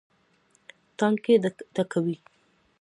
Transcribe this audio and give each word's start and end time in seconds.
ټانکۍ 0.97 1.33
ډکوي. 1.75 2.15